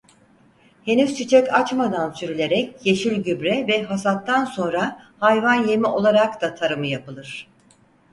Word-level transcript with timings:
Henüz 0.85 1.15
çiçek 1.17 1.53
açmadan 1.53 2.11
sürülerek 2.11 2.85
yeşil 2.85 3.23
gübre 3.23 3.67
ve 3.67 3.83
hasattan 3.83 4.45
sonra 4.45 5.03
hayvan 5.19 5.67
yemi 5.67 5.87
olarak 5.87 6.41
da 6.41 6.55
tarımı 6.55 6.87
yapılır. 6.87 7.47